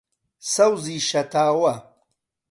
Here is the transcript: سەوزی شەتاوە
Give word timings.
سەوزی 0.53 0.99
شەتاوە 1.09 1.73